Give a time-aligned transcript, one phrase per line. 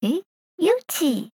[0.00, 0.22] 诶，
[0.56, 1.30] 有奇。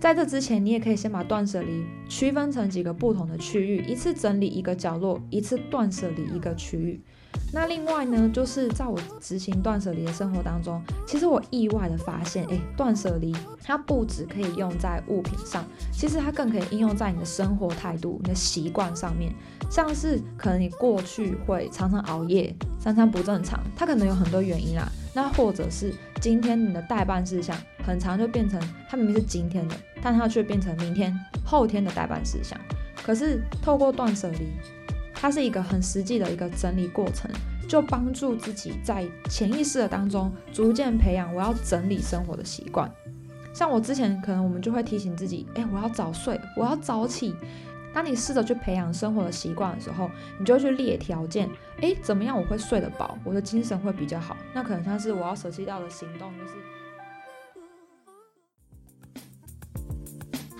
[0.00, 7.02] 在这之前，你也可以先把断舍离区分成几个不同的区域，一次整理一个角落，一次断舍离一个区域。
[7.50, 19.34] 那另外呢，就是在我执行断舍离的生活当中，其实我意外的发现，诶，断舍离它不只可以用在物品上，其实它更可以应用在你的生活态度、你的习惯上面。
[19.70, 24.86] 像是可能你过去会常常熬夜，三餐不正常，它可能有很多原因啦。
[25.14, 32.60] 那或者是今天你的待办事项，很长就变成它明明是今天的，但它却变成明天、后天的待办事项。
[33.02, 34.50] 可是透过断舍离。
[35.20, 37.28] 它是一个很实际的一个整理过程，
[37.68, 42.88] 就帮助自己在潜意识的当中逐渐培养我要整理生活的习惯。
[43.52, 47.34] 像我之前可能我们就会提醒自己，哎，我要早睡，我要早起。
[47.92, 50.08] 当你试着去培养生活的习惯的时候，
[50.38, 54.36] 你就去列条件，哎，怎么样我会睡得饱，我的精神会比较好。
[54.54, 56.52] 那可能像是我要舍弃掉的行动就是。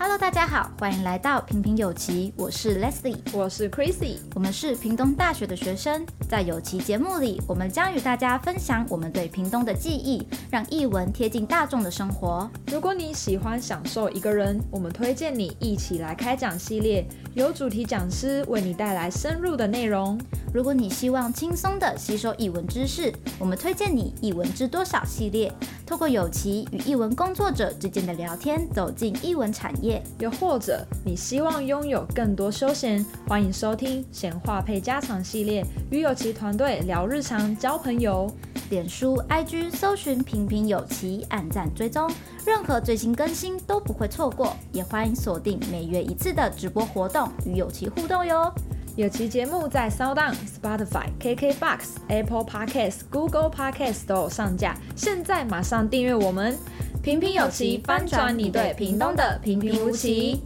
[0.01, 12.49] Hello，大家好，欢迎来到平平有奇，我是 Leslie，我是 Chrissy，我们是屏东大学的学生，在有奇节目里，我们将与大家分享我们对屏东的记忆，让译文贴近大众的生活。
[12.69, 20.19] 如果你喜欢享受一个人，我们推荐你一起来开讲系列，由主题讲师为你带来深入的内容。
[20.53, 25.53] 如果你希望轻松地吸收译文知识，我们推荐你译文知多少系列，
[25.87, 30.03] 透过有奇与译文工作者之间的聊天，走进译文产业。
[30.19, 38.29] 又或者你希望拥有更多休闲，欢迎收听闲话配家常系列，与有奇团队聊日常、交朋友。
[38.71, 42.11] 脸书、IG 搜寻平平有奇，按赞追踪，
[42.45, 44.55] 任何最新更新都不会错过。
[44.73, 48.53] 也欢迎锁定每月一次的直播活动，与有奇互动哟。
[48.95, 56.55] 有奇节目在 SoundOn、Spotify、KKBox、Apple Podcasts、Google Podcasts 都有上架，现在马上订阅我们！
[57.03, 60.43] 平平有奇，翻转你对屏东的平平无奇。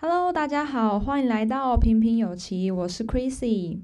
[0.00, 3.78] Hello，大家好，欢迎来到平平有奇，我是 Chrissy。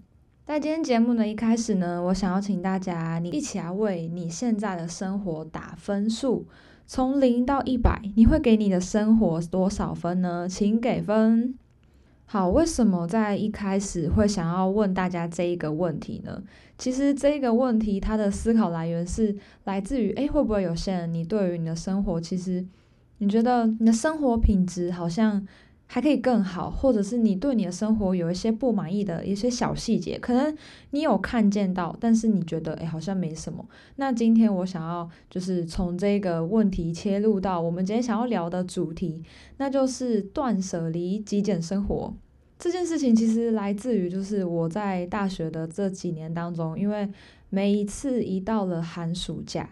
[0.45, 6.45] 在今天节目的一开始呢，我想要请大家，你一起来为你现在的生活打分数，
[6.85, 10.49] 从零到一百，你会给你的生活多少分呢？
[10.49, 11.55] 请给分。
[12.27, 16.43] 好，为什么在一开始会想要问大家这一个问题呢？
[16.77, 22.67] 其实这个问题它的思考来源是来自于，诶，会不会有些人你对于你的生活，其实
[23.19, 25.47] 你觉得你的生活品质好像
[25.95, 30.57] 还可以更好，或者是你对你的生活有一些不满意的一些小细节，可能
[30.93, 33.63] 你有看见到，但是你觉得诶，好像没什么。
[33.97, 39.23] 那今天我想要就是从这个问题切入到我们今天想要聊的主题，
[39.59, 42.15] 那就是断舍离极简生活。
[42.59, 47.07] 这件事情其实来自于就是我在大学的这几年当中，因为
[47.51, 49.69] 每一次一到了寒暑假。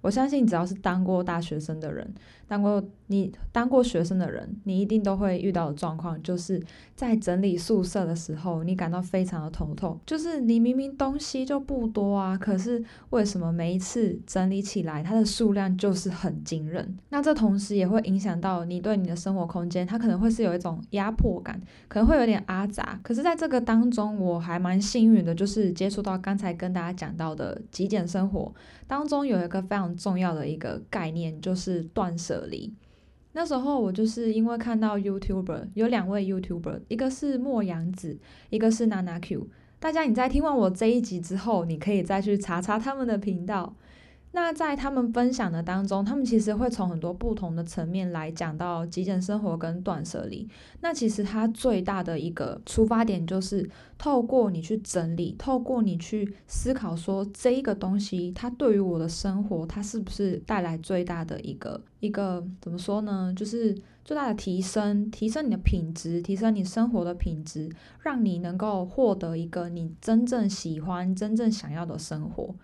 [0.00, 2.14] 我相信，只要是当过大学生的人，
[2.48, 6.62] 当过你当过学生的人，你一定都会遇到的状况，就是
[6.94, 9.98] 在整理宿舍的时候，你感到非常的头痛。
[10.06, 16.96] 就是你明明东西就不多啊，可是为什么每一次整理起来，它的数量就是很惊人？
[17.10, 22.98] 那这同时也会影响到你对你的生活空间，它可能会是有一种压迫感，可能会有点阿杂。
[23.02, 28.54] 可是在这个当中，我还蛮幸运的，就是接触到刚才跟大家讲到的极简生活
[28.86, 29.88] 当中有一个非常。
[29.98, 32.72] 重要的一个概念就是断舍离。
[33.32, 38.18] 那时候我就是因为看到 YouTuber 有两位 YouTuber，一个是莫阳子，
[38.50, 39.48] 一个是娜娜 Q。
[39.78, 43.76] 大家你在听完我这一集之后，你可以再去查查他们的频道。
[44.32, 50.46] 那在他们分享的当中，他们其实会从很多不同的层面来讲到极简生活跟断舍离。
[50.80, 63.32] 那其实它最大的一个出发点就是透过你去整理，透过你去思考，说这一个东西它对于我的生活，它是不是带来最大的一个一个怎么说呢？
[63.34, 63.74] 就是
[64.04, 67.70] 最大的提升，提升你的品质，提升你生活的品质，
[68.02, 72.54] 让你能够获得一个你真正喜欢、真正想要的生活。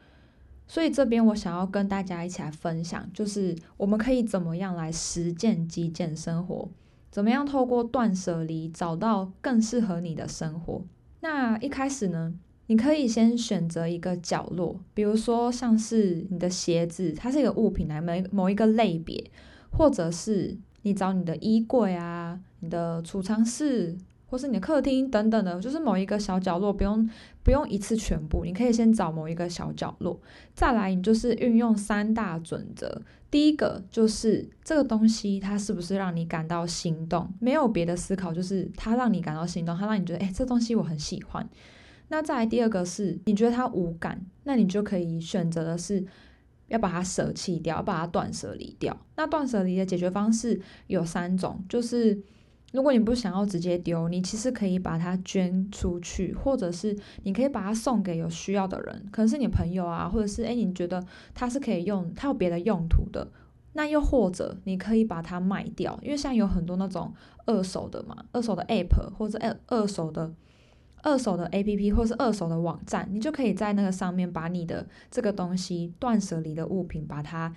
[0.66, 6.68] 所以这边我想要跟大家一起来分享，就是我们可以怎么样来实践极简生活，
[7.10, 10.83] 怎么样透过断舍离找到更适合你的生活。
[11.21, 12.34] 那一开始呢，
[12.66, 19.30] 你可以先选择一个角落，比如说像是你的鞋子，它是一个物品来某某一个类别，
[19.71, 23.97] 或者是你找你的衣柜啊，你的储藏室。
[24.26, 27.09] 或是你的客厅等等的，就是某一个小角落，不用
[27.42, 30.21] 不用一次全部，你可以先找某一个小角落，
[30.54, 33.03] 再来你就是运用三大准则。
[33.30, 41.48] 第一个就是这个东西它是不是让你感到心动，没有别的思考，就是它让你感到心动，它让你觉得诶，这东西我很喜欢。
[42.09, 46.04] 那再来第二个是，你觉得它无感，那你就可以选择的是
[46.68, 48.97] 要把它舍弃掉，要把它断舍离掉。
[49.16, 52.22] 那断舍离的解决方式有三种，就是
[52.74, 61.00] 如果你不想要直接丢，你其实可以把它捐出去，或者是你可以把它送给有需要的人，可能是你朋友啊，或者是诶，你觉得
[61.32, 63.30] 它是可以用，它有别的用途的。
[63.74, 67.15] 那又或者你可以把它卖掉，因为现在有很多那种
[67.47, 70.34] 二手的嘛，二手的 App 或者二二手的
[71.03, 77.54] 二手的 APP 或是二手的网站，你就可以在那个上面把你的这个东西断舍离的物品，把它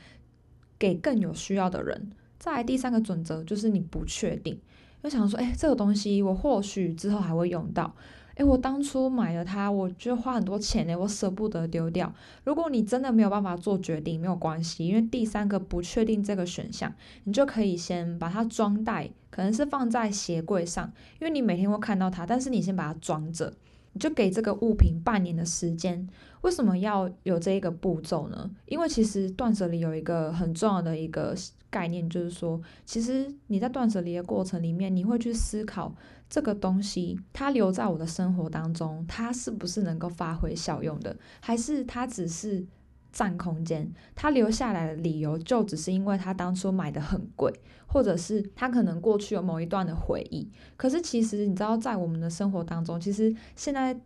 [0.78, 2.12] 给更有需要的人。
[2.38, 4.60] 再来第三个准则就是你不确定，
[5.04, 7.96] 就想说，哎，这个东西我或许之后还会用到。
[8.36, 12.14] 诶，我当初买了它，我就花很多钱诶，我舍不得丢掉。
[12.44, 23.52] 如果你真的没有办法做决定，没有关系，因为第三个不确定这个选项，你就可以先把它装袋，可能是放在鞋柜上，因为你每天会看到它，但是你先把它装着，
[23.94, 26.08] 你就给这个物品半年的时间。
[26.48, 28.50] 为什么要有这一个步骤呢？
[28.68, 31.36] 因为其实断舍离有一个很重要的一个
[31.70, 35.94] 概念，就是说，其实你在断舍离的过程里面，你会去思考。
[36.30, 41.18] 这个东西它留在我的生活当中，它是不是能够发挥效用的？
[41.42, 42.66] 还是它只是
[43.12, 43.92] 占空间？
[44.16, 47.52] 它留下来的理由就只是因为它当初买的很贵，
[47.88, 50.50] 或者是它可能过去有某一段的回忆。
[50.78, 54.00] 可是其实你知道，在我们的生活当中，其实现在。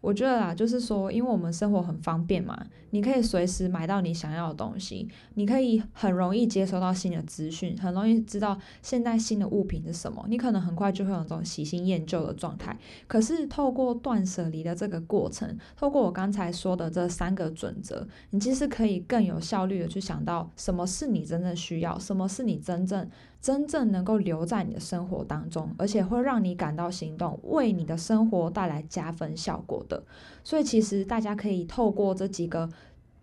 [0.00, 2.56] 我觉得啦，就是说，因为我们生活很方便嘛，
[2.90, 12.78] 你可以随时买到你想要的东西，你可以很容易接收到新的资讯，很容易知道现在新的物品是什么，你可能很快就会有这种喜新厌旧的状态。
[13.08, 23.10] 可是透过断舍离的这个过程，透过我刚才说的这三个准则，你其实可以更有效率的去想到什么是你真正需要，什么是你真正。
[23.38, 30.02] 真正能够留在你的生活当中，而且会让你感到心动，为你的生活带来加分效果的。
[30.44, 32.68] 所以，其实大家可以透过这几个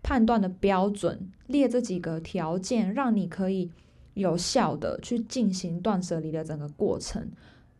[0.02, 3.70] 判断的标准，列这几个条件，让你可以
[4.14, 7.30] 有效的去进行断舍离的整个过程。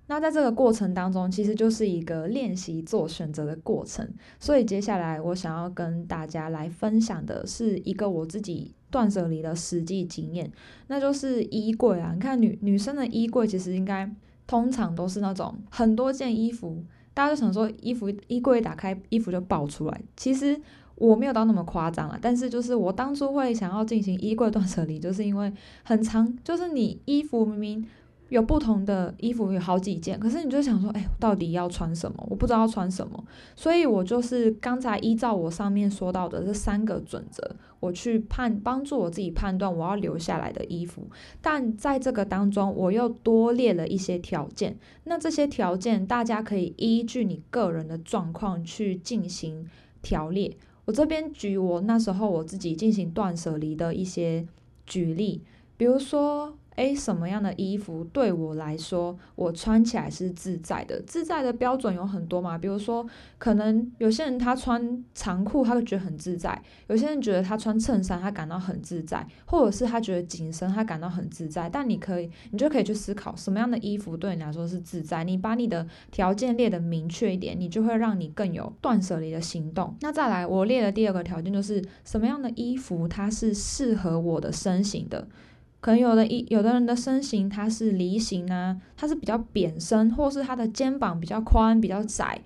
[0.07, 4.09] 那在这个过程当中，其实就是一个练习做选择的过程。
[4.39, 8.75] 所以，接下来我想要跟大家来分享的是一个我自己。
[8.91, 10.49] 断舍离的实际经验，
[10.87, 12.13] 那就是衣柜啊。
[12.15, 14.09] 你看女女生的衣柜，其实应该
[14.47, 16.81] 通常都是那种很多件衣服，
[17.15, 20.01] 大家就想说衣服衣柜一打开，衣服就爆出来。
[20.17, 20.61] 其实
[20.97, 25.53] 我没有到那么夸张啊，但是就是我当初会想要进行衣柜断舍离，就是因为
[25.85, 27.87] 很长，就是你衣服明明。
[28.35, 32.27] 有不同的衣服，有好几件，可是你就想说，哎，到底要穿什么？
[32.29, 41.09] 我不知道要穿什么，所以我就是刚才依照我上面说到的这三个准则，我去判帮助我自己判断我要留下来的衣服。
[41.41, 44.77] 但在这个当中，我又多列了一些条件。
[45.05, 49.65] 那这些条件，大家可以依据你个人的状况去进行
[50.03, 50.57] 条列。
[50.87, 54.45] 我这边举我那时候我自己进行断舍离的一些
[54.85, 55.41] 举例，
[55.77, 56.59] 比如说。
[56.77, 61.01] 诶，什么样的衣服对我来说，我穿起来是自在的？
[61.03, 63.07] 自在的标准有很多嘛，比如说，
[63.39, 66.53] 可能有些人他穿长裤，他会觉得很自在；
[66.89, 71.69] 有些人觉得他穿衬衫，他感到很自在，或者是他觉得紧身，他感到很自在。
[71.69, 75.23] 但你可以，你就可以去思考，什么样的衣服对你来说是自在？
[75.23, 79.95] 你把你的条件列得明确一点，你就会让你更有断舍离的行动。
[80.01, 85.29] 那再来，我列的第二个条件就是，什么样的衣服它是适合我的身形的？
[85.85, 92.41] 可能有的一有的人的身形他是梨形啊，他是比较扁身，或是他的肩膀比较宽比较窄，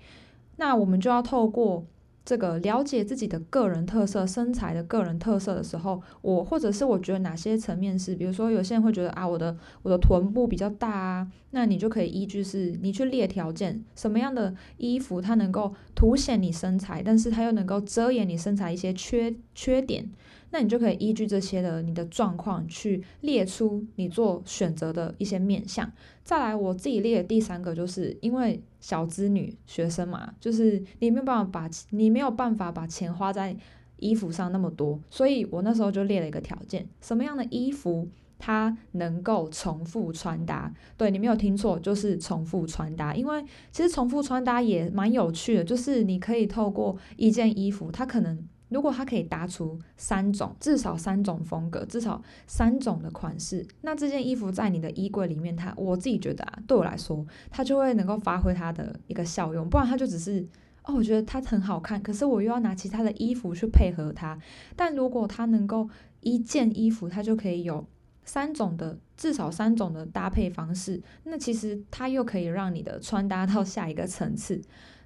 [0.57, 1.85] 那我们就要透过
[2.25, 20.11] 这个了解自己的个人特色、身材的个人特色的时候，我或者是我觉得哪些层面是，比如说有些人会觉得啊，我的我的臀部比较大啊，那你就可以依据是你去列条件，什么样的衣服它能够凸显你身材，但是它又能够遮掩你身材一些缺缺点。
[20.51, 25.91] 那你就可以依据这些的你的状况去列出你做选择的一些面向。
[26.23, 33.55] 再来，我自己列的第三个，就是因为小资女学生嘛，就是你没有办法把你没有办法把钱花在
[33.97, 40.73] 衣服上那么多，所以我那时候就列了一个条件：什么样的衣服它能够重复穿搭？
[40.97, 43.13] 对，你没有听错，就是重复穿搭。
[43.13, 48.47] 因为其实重复穿搭也蛮有趣的，就是你可以透过一件衣服，它可能。
[48.69, 59.69] 如果它可以搭出三种，至少三种风格，至少三种的款式，那这件衣服在你的衣柜里面，它我自己觉得啊，对我来说，它就会能够发挥它的一个效用。
[59.69, 60.47] 不然它就只是
[60.83, 64.39] 哦，我觉得它很好看，可是我又要拿其他的衣服去配合它。
[64.75, 65.89] 但如果它能够
[66.21, 67.85] 一件衣服，它就可以有
[68.23, 74.61] 三种的，至少三种的搭配方式，那其实它又可以让你的穿搭到下一个层次。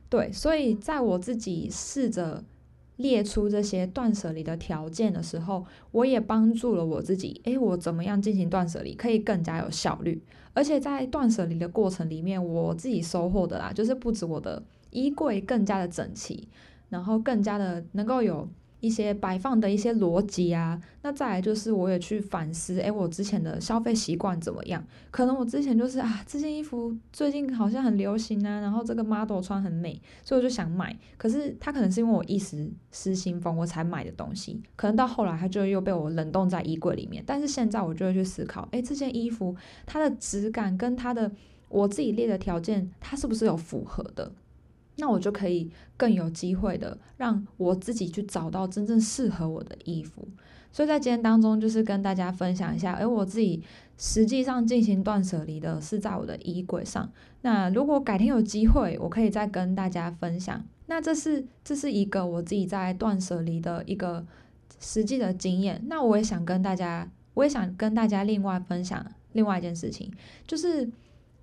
[0.10, 2.44] 对，所以在我自己试着
[2.98, 7.42] 列出这些断舍离的条件的时候，我也帮助了我自己。
[7.46, 10.22] 诶，我怎么样进行断舍离可以更加有效率？
[10.54, 16.48] 而且在断舍离的过程里面，我自己收获的啦，就是不止我的衣柜更加的整齐，
[16.90, 18.48] 然后更加的能够有。
[18.84, 24.86] 一些摆放的一些逻辑啊，那再来就是我也去反思，诶，我之前的消费习惯怎么样？
[25.10, 30.94] 可能我之前就是啊，这件衣服最近好像很流行啊，然后这个 model 穿很美，所以我就想买。
[31.16, 37.24] 可是它可能是因为我一时失心疯我才买的东西，可能到后来它就又被我冷冻在衣柜里面。
[37.26, 41.32] 但是现在我就会去思考，诶，这件衣服它的质感跟它的
[41.70, 44.30] 我自己列的条件，它是不是有符合的？
[44.98, 50.28] 那我就可以更有机会的让我自己去找到真正适合我的衣服。
[50.72, 53.62] 所以在今天当中，就是跟大家分享一下，诶，我自己
[53.98, 57.08] 实际上进行断舍离的是在我的衣柜上。
[57.42, 60.64] 那如果改天有机会，我可以再跟大家分享。
[60.88, 64.26] 那这是这是一个我自己在断舍离的一个
[64.80, 65.80] 实际的经验。
[65.88, 70.12] 那我也想跟大家，我也想跟大家另外分享另外一件事情，
[70.48, 70.90] 就是。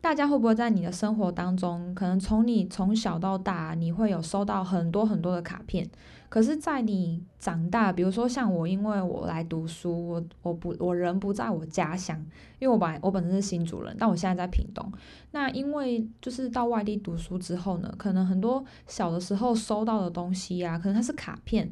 [0.00, 5.88] 大家会不会在你的生活当中，可能从你从小到大，你会有收到很多很多的卡片。
[6.30, 12.16] 可是，在你长大，比如说像我，因为我来读书，我我不我人不在我家乡，
[12.60, 14.90] 因为我本我本身是新主人，但我现在在屏东。
[15.32, 21.70] 那因为就是到外地读书之后呢，可能很多小的时候收到的东西啊，可能它是卡片，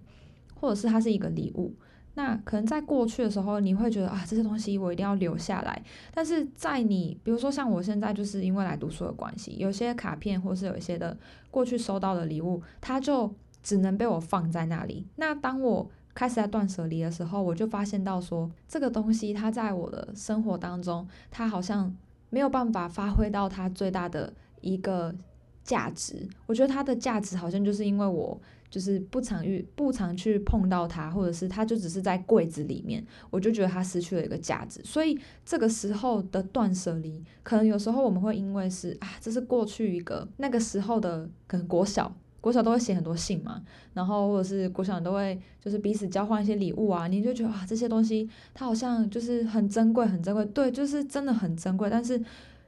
[0.54, 1.72] 或者是它是一个礼物。
[2.18, 5.80] 那可能在过去的时候，你会觉得啊，这些东西我一定要留下来。
[6.12, 11.16] 但是在你，比如说像我现在，就是因为来读书的关系，有些卡片或是有一些的
[11.48, 13.32] 过去收到的礼物，它就
[13.62, 15.06] 只能被我放在那里。
[15.14, 21.94] 那当我开始在断舍离的时候，我就发现到说，这个东西它在我的生活当中，它好像
[22.30, 25.14] 没有办法发挥到它最大的一个
[25.62, 26.28] 价值。
[26.46, 28.40] 我觉得它的价值好像就是因为我。
[28.70, 34.80] 就是不常遇、不常去碰到它，或者是它就只是在柜子里面，我就觉得它失去了一个价值。
[34.84, 43.62] 所以这个时候的断舍离，可能有时候我们会因为是啊，这是过去一个那个时候的，可能国小、国小都会写很多信嘛，
[43.94, 51.88] 然后或者是国小都会就是彼此交换一些礼物啊，你就觉得啊，这些东西它好像就是很珍贵、很珍贵，对，就是真的很珍贵。
[51.88, 52.22] 但是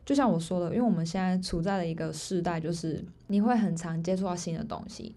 [0.05, 5.15] 就像我说的，因为我们现在处在了一个时代，就是你会很常接触到新的东西。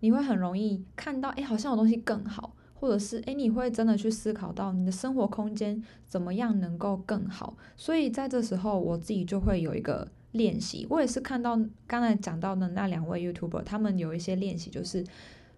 [0.00, 7.56] 你会很容易看到，哎，好像有东西更好，或者是，哎，你会真的去思考到你的生活空间怎么样能够更好。
[7.76, 10.86] 所以在这时候，我自己就会有一个练习。
[10.90, 15.02] 我也是看到刚才讲到的那两位 YouTuber，他们有一些练习，就是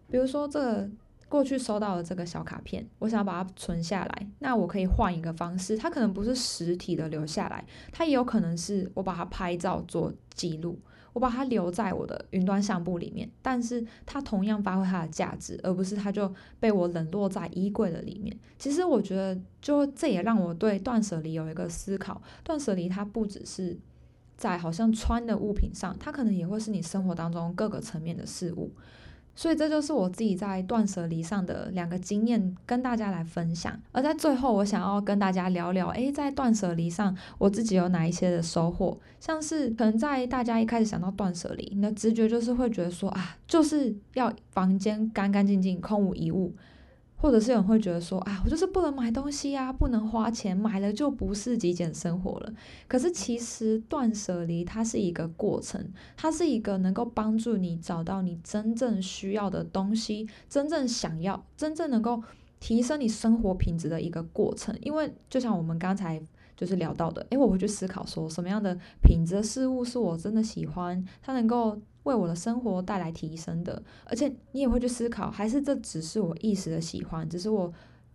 [0.08, 0.88] 比如说这个
[1.28, 10.78] 过去收到的这个小卡片，我想把它存下来，那我可以换一个方式，它可能不是实体的留下来，它也有可能是我把它拍照做记录。
[11.18, 18.38] 我把它留在我的云端相簿里面，但是它同样发挥它的价值，而不是它就被我冷落在衣柜的里面。
[18.56, 22.22] 其实我觉得，就这也让我对断舍离有一个思考。
[22.44, 23.76] 断舍离它不只是
[24.36, 28.70] 在好像穿的物品上，它可能也会是你生活当中各个层面的事物。
[29.38, 33.72] 所以这就是我自己在断舍离上的两个经验，跟大家来分享。
[33.92, 38.98] 而在最后，我想要跟大家聊聊，诶，在断舍离上，我自己有哪一些的收获？
[39.20, 46.52] 像是可能在大家一开始想到断舍离，你的直觉就是会觉得说啊，就是要房间干干净净，空无一物。
[47.20, 52.52] 或者是有人会觉得说啊，我就是不能买东西呀，不能花钱，买了就不是极简生活了。
[52.86, 55.84] 可是其实断舍离它是一个过程，
[56.16, 62.22] 它是一个能够帮助你找到你真正需要的东西，真正想要，真正能够
[62.60, 64.72] 提升你生活品质的一个过程。
[64.80, 66.22] 因为就像我们刚才
[66.56, 71.76] 就是聊到的，诶，我会去思考说什么样的品质的事物是我真的喜欢，它能够。
[72.08, 77.70] 为我的生活带来提升的，而且你也会去思考，还是这只是我一时的喜欢，只是我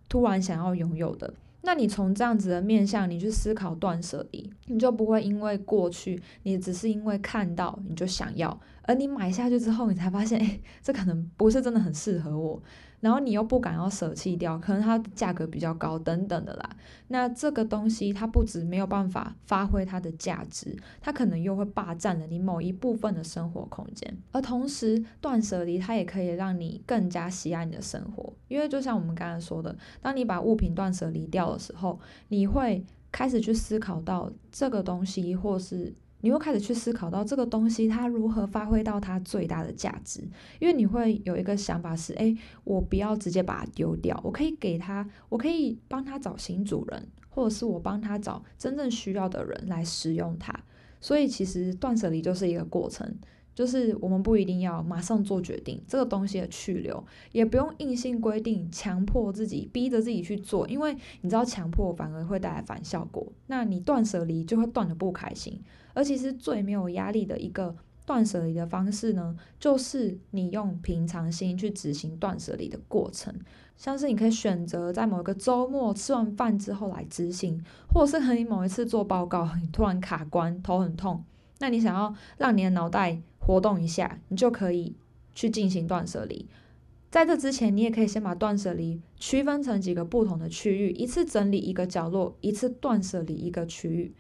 [0.10, 1.32] 突然想要拥有的。
[1.66, 12.62] 那你从这样子的面向，你去思考断舍离，你就不会因为过去你只是因为看到你就想要，而你买下去之后，你才发现，哎，这可能不是真的很适合我。
[13.00, 16.70] 然后你又不敢要舍弃掉，可能它价格比较高等等的啦。
[17.10, 24.18] 那这个东西它不止没有办法发挥它的价值，它可能又会霸占了你某一部分的生活空间。
[24.32, 32.00] 而同时，断舍离它也可以让你更加喜爱你的生活，因为就像我们刚才说的，当你把物品断舍离掉的时候，
[32.30, 35.94] 你会开始去思考到这个东西，或是。
[36.24, 40.22] 你又开始去思考到这个东西它如何发挥到它最大的价值，
[40.58, 50.58] 因为你会有一个想法是，诶，我不要直接把它丢掉，我可以给它，我可以帮它找新主人，或者是我帮它找真正需要的人来使用它。
[51.02, 53.14] 所以其实断舍离就是一个过程，
[53.56, 63.32] 就是我们不一定要马上做决定，这个东西的去留，也不用硬性规定，强迫自己，逼着自己去做，因为你知道强迫反而会带来反效果。
[63.48, 65.62] 那你断舍离就会断得不开心。
[65.94, 73.34] 而其实最没有压力的一个断舍离的方式呢，就是你用平常心去执行断舍离的过程。
[73.78, 81.24] 像是你可以选择在某一个周末吃完饭之后来执行，或者是和你某一次做报告，你突然卡关，头很痛，
[81.60, 84.96] 那你想要让你的脑袋活动一下，你就可以
[85.36, 86.48] 去进行断舍离。
[87.12, 94.14] 在这之前，你也可以先把断舍离区分成几个不同的区域，一次整理一个角落，一次断舍离一个区域。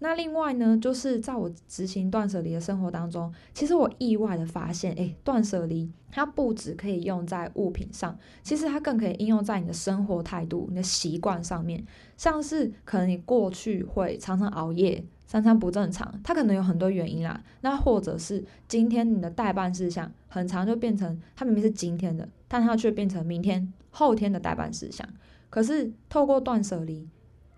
[0.00, 11.84] 那另外呢，就是在我执行断舍离的生活当中，其实我意外的发现，诶，断舍离它不只可以用在物品上，其实它更可以应用在你的生活态度、你的习惯上面。
[12.16, 15.04] 像是可能你过去会常常熬夜。
[15.26, 17.40] 三餐不正常，它可能有很多原因啦。
[17.60, 25.08] 那或者是今天你的待办事项很常，就变成它明明是今天的，但它却变成明天、后天的待办事项。
[25.48, 27.08] 可是透过断舍离，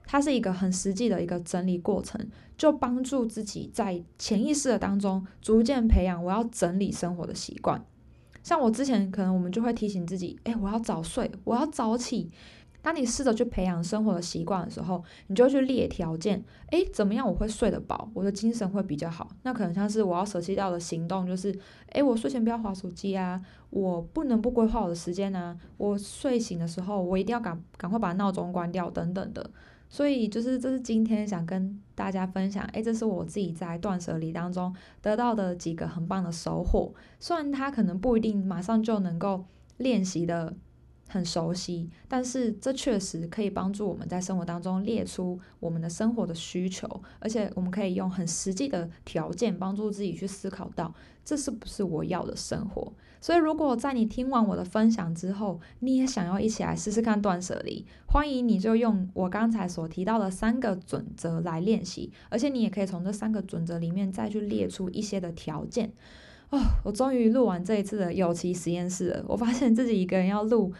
[0.05, 7.85] 它是一个很实际的一个整理过程，就帮助自己在潜意识的当中逐渐培养我要整理生活的习惯。
[8.43, 12.31] 像我之前可能我们就会提醒自己，诶，我要早睡，我要早起。
[12.83, 19.29] 当你试着去培养生活的习惯的时候，你就去列条件，诶，怎么样我会睡得饱，我的精神会比较好。
[19.45, 21.57] 那可能像是我要舍弃掉的行动，就是，
[21.93, 23.41] 诶，我睡前不要划手机啊，
[23.71, 29.49] 我不能不规划我的时间啊，我睡醒的时候我一定要赶赶快把闹钟关掉等等的。
[29.93, 36.95] 所以就是这是今天想跟大家分享，诶，这是我自己在断舍离当中得到的几个很棒的收获。
[37.21, 39.45] 虽然它可能不一定马上就能够
[39.77, 40.57] 练习的。
[41.13, 46.89] 很熟悉，但是这确实可以帮助我们在生活当中列出我们的生活的需求，
[47.19, 52.91] 而且我们可以用很实际的条件帮助自己去思考到这是不是我要的生活。
[53.21, 65.93] 所以，如果在你听完我的分享之后，你也想要一起来试试看断舍离，欢迎你就用我刚才所提到的三个准则来练习，而且你也可以从这三个准则里面再去列出一些的条件。
[66.49, 70.73] 哦，我终于录完这一次的有奇实验室了，我发现自己一个人要录。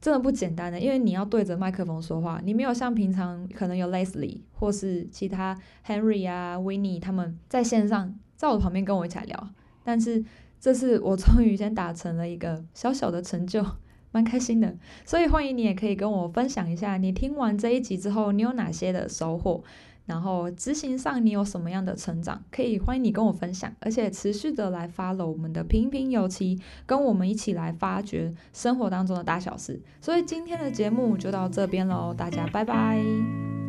[0.00, 5.54] 真的不简单的，因为你要对着麦克风说话，你没有像平常可能有 Leslie 或是其他
[5.86, 9.48] Henry 啊、Winnie 他们在线上在我旁边跟我一起聊，
[9.84, 10.24] 但是
[10.58, 13.64] 这次我终于先达成了一个小小的成就，
[14.10, 14.74] 蛮开心的。
[15.04, 19.62] 所以欢迎你也可以跟我分享一下，你听完这一集之后，你有哪些的收获？
[20.10, 29.80] 然后执行上你有什么样的成长，可以欢迎你跟我分享，而且持续的来 follow 我们的平平有奇，跟我们一起来发掘生活当中的大小事。
[30.00, 33.59] 所以今天的节目就到这边喽，大家拜拜。